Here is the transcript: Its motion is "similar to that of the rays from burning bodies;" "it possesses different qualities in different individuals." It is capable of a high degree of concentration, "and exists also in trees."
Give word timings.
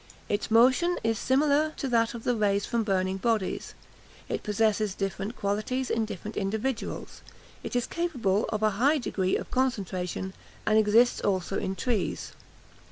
Its 0.27 0.49
motion 0.49 0.97
is 1.03 1.19
"similar 1.19 1.73
to 1.77 1.87
that 1.87 2.15
of 2.15 2.23
the 2.23 2.35
rays 2.35 2.65
from 2.65 2.83
burning 2.83 3.17
bodies;" 3.17 3.75
"it 4.29 4.41
possesses 4.41 4.95
different 4.95 5.35
qualities 5.35 5.91
in 5.91 6.05
different 6.05 6.35
individuals." 6.35 7.21
It 7.61 7.75
is 7.75 7.85
capable 7.85 8.45
of 8.45 8.63
a 8.63 8.71
high 8.81 8.97
degree 8.97 9.37
of 9.37 9.51
concentration, 9.51 10.33
"and 10.65 10.75
exists 10.79 11.21
also 11.21 11.59
in 11.59 11.75
trees." 11.75 12.31